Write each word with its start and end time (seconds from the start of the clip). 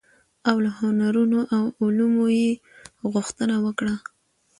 او 0.49 0.55
له 0.63 0.71
هنرونو 0.79 1.39
او 1.55 1.63
علومو 1.81 2.25
يې 2.39 2.49
غوښتنه 3.13 3.55
وکړه، 3.65 3.95